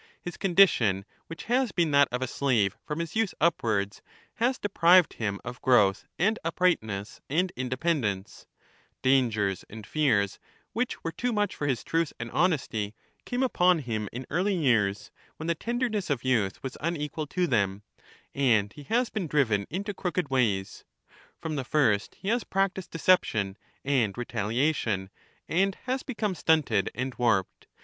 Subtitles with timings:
[0.19, 4.01] His condition, which has been that The lawyer of a slave from his youth upwards,
[4.37, 8.47] has deprived him of "f ^1,^ ^* growth and uprightness and independence;
[9.03, 10.39] dangers and world, the fears,
[10.73, 12.95] which were too much for his truth and honesty,
[13.25, 17.27] came ■^^jhg^''^*'^ upon him in early years, when the tenderness of youth was freeman, unequal
[17.27, 17.83] to them,
[18.33, 20.83] and he has been driven into crooked ways;
[21.37, 23.55] from the first he has practised deceptjop
[23.85, 25.09] and retaliation^
[25.47, 27.67] and has become stunted and warped.